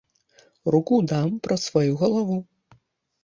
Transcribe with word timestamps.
Руку 0.75 0.95
дам 1.11 1.29
праз 1.47 1.61
сваю 1.69 1.93
галаву. 2.01 2.39